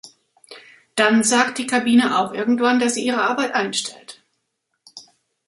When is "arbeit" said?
3.21-3.53